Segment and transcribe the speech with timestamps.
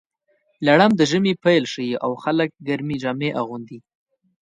[0.67, 3.79] لړم د ژمي پیل ښيي، او خلک ګرمې جامې اغوندي.